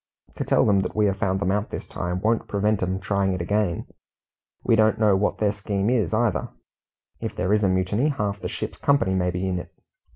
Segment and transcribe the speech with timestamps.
[0.37, 3.33] To tell them that we have found them out this time won't prevent 'em trying
[3.33, 3.85] it again.
[4.63, 6.49] We don't know what their scheme is either.
[7.19, 9.71] If it is a mutiny, half the ship's company may be in it.